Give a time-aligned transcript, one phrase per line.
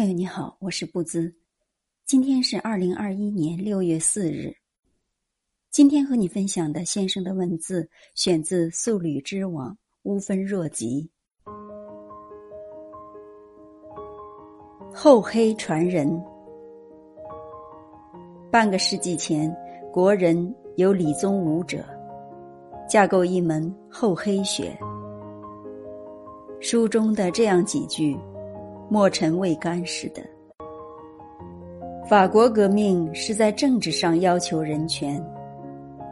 [0.00, 1.30] 朋友你好，我是布兹，
[2.06, 4.50] 今天是二零二一年六月四日。
[5.70, 11.06] 今天和你分享的先生的文字选自素履之网乌分若吉。
[14.90, 16.08] 厚黑传人，
[18.50, 19.54] 半个世纪前，
[19.92, 21.84] 国人有理宗武者，
[22.88, 24.74] 架构一门厚黑学。
[26.58, 28.18] 书中的这样几句。
[28.90, 30.20] 墨尘未干似的。
[32.08, 35.24] 法国革命是在政治上要求人权，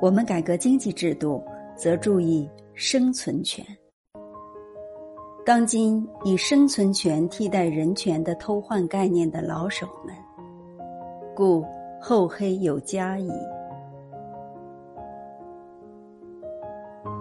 [0.00, 1.44] 我们改革经济制度
[1.76, 3.62] 则注意生存权。
[5.44, 10.14] 当今以生存权替代人权的偷换概念的老手们，
[11.36, 11.62] 故
[12.00, 13.30] 厚黑有加矣。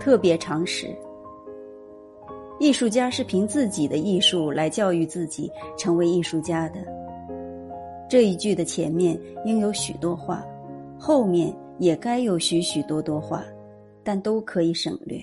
[0.00, 0.88] 特别常识。
[2.58, 6.80] 艺术家是凭自己的艺术来教育自己成为艺术家的。
[8.08, 10.44] 这一句的前面应有许多话，
[10.98, 13.44] 后面也该有许许多多话，
[14.02, 15.20] 但都可以省略。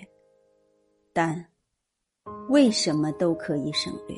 [1.11, 1.43] 但
[2.49, 4.17] 为什么都可以省略？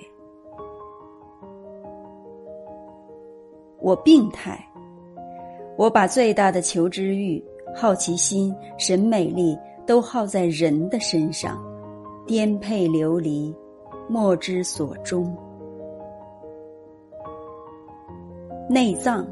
[3.80, 4.60] 我病态，
[5.78, 7.44] 我把最大的求知欲、
[7.74, 11.64] 好奇心、审美力都耗在人的身上。
[12.26, 13.56] 颠沛流离，
[14.10, 15.36] 莫之所终。
[18.68, 19.28] 内脏，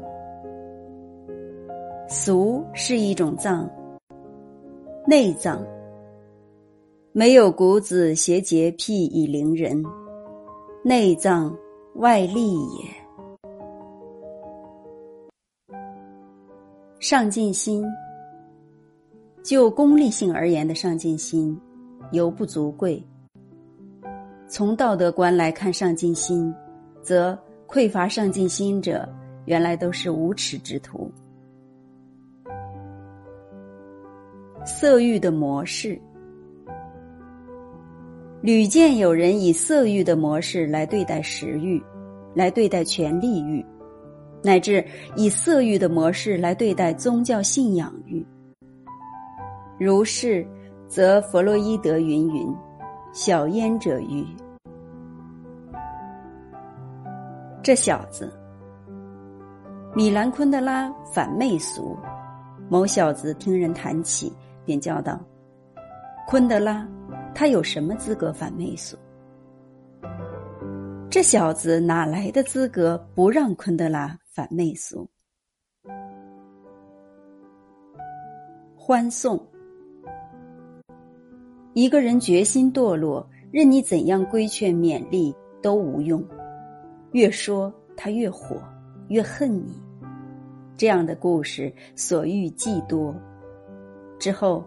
[2.08, 3.68] 俗是一种脏，
[5.06, 5.60] 内脏
[7.10, 9.84] 没有骨子邪洁癖以凌人，
[10.84, 11.52] 内脏
[11.96, 12.84] 外力也。
[17.00, 17.84] 上进心，
[19.42, 21.60] 就功利性而言的上进心。
[22.12, 23.02] 犹不足贵。
[24.46, 26.54] 从道德观来看，上进心，
[27.02, 29.08] 则匮乏上进心者，
[29.46, 31.10] 原来都是无耻之徒。
[34.64, 36.00] 色欲的模式，
[38.42, 41.82] 屡见有人以色欲的模式来对待食欲，
[42.34, 43.64] 来对待权力欲，
[44.42, 44.84] 乃至
[45.16, 48.24] 以色欲的模式来对待宗教信仰欲。
[49.80, 50.46] 如是。
[50.94, 52.56] 则弗洛伊德云云
[53.12, 54.24] ：“小焉者愚。”
[57.64, 58.32] 这小子，
[59.92, 61.98] 米兰昆德拉反媚俗。
[62.68, 64.32] 某小子听人谈起，
[64.64, 65.18] 便叫道
[66.28, 66.86] ：“昆德拉，
[67.34, 68.96] 他有什么资格反媚俗？”
[71.10, 75.10] 这小子哪来的资格不让昆德拉反媚俗？
[78.76, 79.44] 欢送。
[81.74, 86.24] 一个人决心堕落，任你怎样规劝勉励都无用，
[87.10, 88.56] 越说他越火，
[89.08, 89.74] 越恨你。
[90.76, 93.12] 这样的故事所遇既多。
[94.20, 94.64] 之后，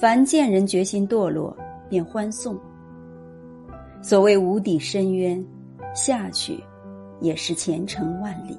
[0.00, 1.54] 凡见人决心堕落，
[1.86, 2.58] 便欢送。
[4.00, 5.44] 所谓无底深渊，
[5.94, 6.58] 下去
[7.20, 8.58] 也是前程万里。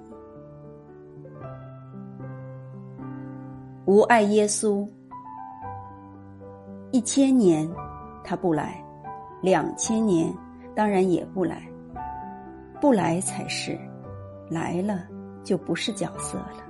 [3.86, 4.88] 吾爱耶稣。
[6.92, 7.70] 一千年，
[8.24, 8.84] 他不来；
[9.42, 10.34] 两千年，
[10.76, 11.62] 当然也不来。
[12.82, 13.78] 不来才是，
[14.50, 15.08] 来了
[15.44, 16.64] 就不是角色了。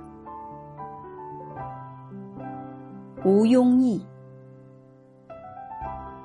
[3.24, 4.04] 无庸义，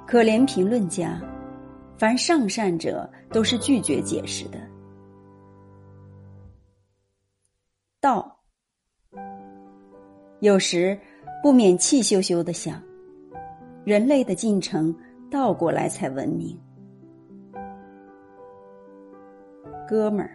[0.07, 1.21] 可怜评论家，
[1.97, 4.59] 凡上善者都是拒绝解释的。
[8.01, 8.35] 道，
[10.39, 10.99] 有时
[11.43, 12.81] 不免气羞羞的想。
[13.85, 14.93] 人类的进程
[15.29, 16.59] 倒过来才文明。
[19.87, 20.31] 哥们儿，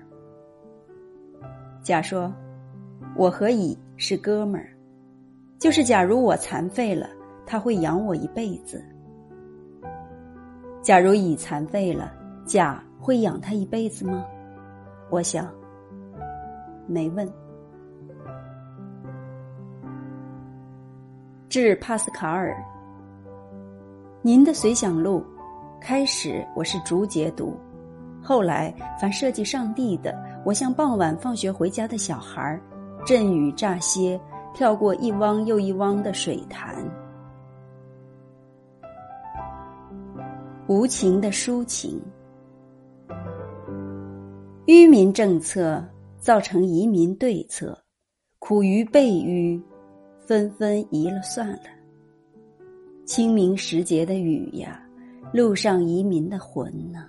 [1.82, 2.32] 甲说
[3.18, 4.70] ：“我和乙是哥们儿，
[5.58, 7.08] 就是假如我残废了，
[7.44, 8.80] 他会养我一辈子。
[10.80, 12.14] 假如乙残废了，
[12.46, 14.24] 甲会养他一辈子吗？
[15.10, 15.52] 我想，
[16.86, 17.28] 没问。”
[21.48, 22.56] 致帕斯卡尔。
[24.22, 25.24] 您的随想录，
[25.80, 27.56] 开始我是逐节读，
[28.22, 28.70] 后来
[29.00, 30.14] 凡涉及上帝的，
[30.44, 32.60] 我像傍晚放学回家的小孩
[33.06, 34.20] 阵雨乍歇，
[34.52, 36.76] 跳过一汪又一汪的水潭。
[40.66, 41.98] 无情的抒情，
[44.66, 45.82] 愚民政策
[46.18, 47.74] 造成移民对策，
[48.38, 49.58] 苦于被愚，
[50.26, 51.79] 纷纷移了算了。
[53.10, 54.80] 清明时节的雨呀，
[55.32, 57.04] 路上移民的魂呢？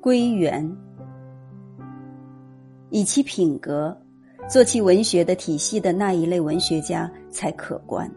[0.00, 0.64] 归元，
[2.90, 4.00] 以其品格，
[4.48, 8.08] 做其文学的体系的那一类文学家才可观。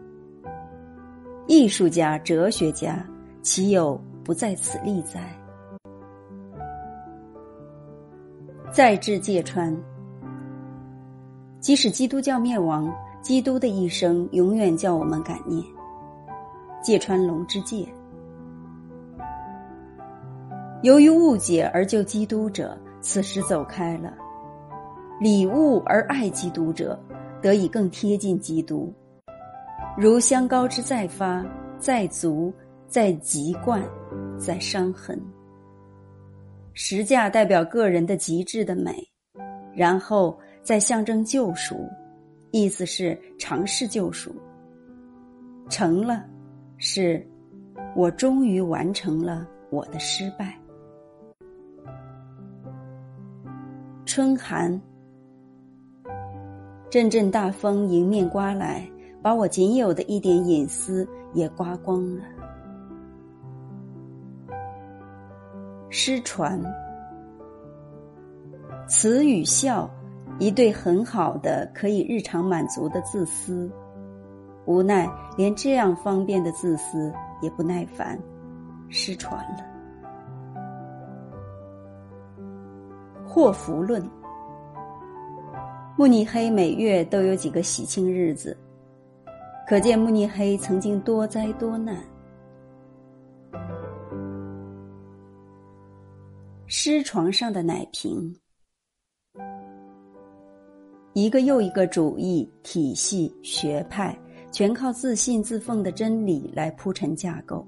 [1.48, 3.04] 艺术家、哲学家，
[3.42, 5.36] 岂有不在此例哉？
[8.70, 9.76] 再至芥川，
[11.58, 12.88] 即使基督教灭亡，
[13.20, 15.62] 基督的一生永远叫我们感念
[16.82, 17.86] 芥川龙之介。
[20.82, 24.12] 由于误解而救基督者，此时走开了；
[25.20, 26.98] 礼物而爱基督者，
[27.42, 28.92] 得以更贴近基督。
[29.96, 31.44] 如香膏之再发、
[31.78, 32.52] 再足、
[32.86, 33.82] 再籍贯、
[34.38, 35.20] 再伤痕。
[36.74, 38.94] 十架代表个人的极致的美，
[39.74, 41.88] 然后再象征救赎，
[42.50, 44.34] 意思是尝试救赎。
[45.68, 46.24] 成了，
[46.78, 47.26] 是
[47.94, 50.58] 我终于完成了我的失败。
[54.06, 54.80] 春寒，
[56.88, 58.88] 阵阵大风迎面刮来，
[59.20, 62.24] 把我仅有的一点隐私也刮光了。
[65.90, 66.58] 失传，
[68.88, 69.88] 慈与孝，
[70.38, 73.70] 一对很好的可以日常满足的自私，
[74.66, 77.12] 无奈连这样方便的自私
[77.42, 78.16] 也不耐烦，
[78.88, 79.66] 失传了。
[83.26, 84.02] 祸福论，
[85.96, 88.56] 慕尼黑每月都有几个喜庆日子，
[89.68, 91.96] 可见慕尼黑曾经多灾多难。
[96.66, 98.34] 尸床上的奶瓶，
[101.12, 104.16] 一个又一个主义体系学派，
[104.52, 107.66] 全靠自信自奉的真理来铺陈架构。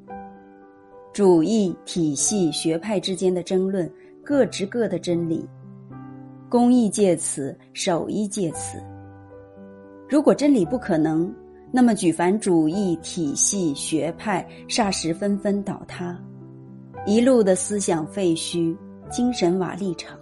[1.12, 3.90] 主义体系学派之间的争论。
[4.22, 5.48] 各执各的真理，
[6.48, 8.78] 工艺借此，手艺借此。
[10.08, 11.34] 如果真理不可能，
[11.72, 16.16] 那么举凡主义体系学派，霎时纷纷倒塌，
[17.06, 18.76] 一路的思想废墟，
[19.10, 20.16] 精神瓦砾场。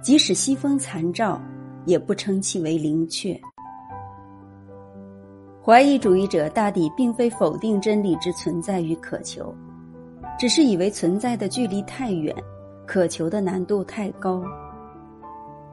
[0.00, 1.42] 即使西风残照，
[1.88, 3.40] 也不称其为灵阙。
[5.64, 9.54] 怀疑主义者大抵并非否定真理之存在与渴求，
[10.38, 12.34] 只是以为存在的距离太远。
[12.86, 14.42] 渴求的难度太高，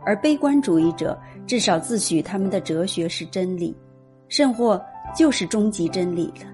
[0.05, 1.17] 而悲观主义者
[1.47, 3.73] 至少自诩他们的哲学是真理，
[4.27, 4.81] 甚或
[5.15, 6.45] 就是终极真理了。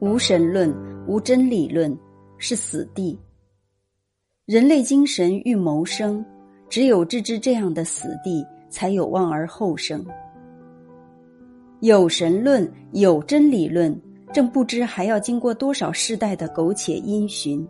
[0.00, 0.70] 无神论、
[1.06, 1.96] 无真理论
[2.36, 3.18] 是死地。
[4.44, 6.22] 人类精神欲谋生，
[6.68, 10.04] 只有置之这样的死地，才有望而后生。
[11.80, 13.94] 有神论、有真理论，
[14.32, 17.66] 正不知还要经过多少世代的苟且因循。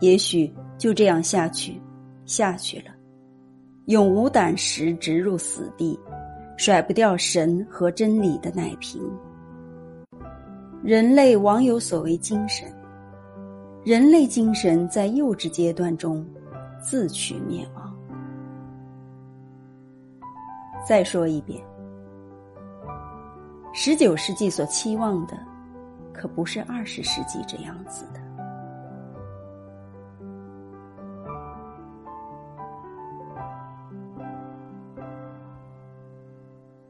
[0.00, 1.80] 也许就这样下去，
[2.24, 2.86] 下去了，
[3.86, 5.98] 永无胆识直入死地，
[6.56, 9.00] 甩不掉神和真理的奶瓶。
[10.82, 12.66] 人类网有所谓精神，
[13.84, 16.26] 人类精神在幼稚阶段中
[16.80, 17.81] 自取灭亡。
[20.86, 21.64] 再说一遍，
[23.72, 25.38] 十九世纪所期望的，
[26.12, 28.20] 可不是二十世纪这样子的。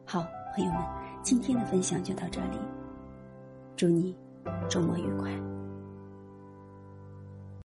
[0.07, 0.83] 好，朋友们，
[1.23, 2.59] 今天的分享就到这里。
[3.77, 4.17] 祝你
[4.69, 5.52] 周末愉快。